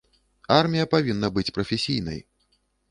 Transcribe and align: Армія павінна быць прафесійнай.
Армія 0.59 0.89
павінна 0.95 1.27
быць 1.37 1.49
прафесійнай. 1.59 2.19